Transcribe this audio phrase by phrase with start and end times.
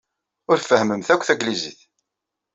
[0.49, 1.79] Ur tfehhmemt akk tanglizit.